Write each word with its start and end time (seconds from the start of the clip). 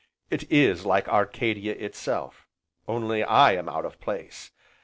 It 0.31 0.51
is 0.51 0.83
like 0.83 1.07
Arcadia 1.07 1.73
itself, 1.75 2.47
and 2.87 2.95
only 3.03 3.23
I 3.23 3.53
am 3.53 3.69
out 3.69 3.85
of 3.85 3.99
place. 3.99 4.49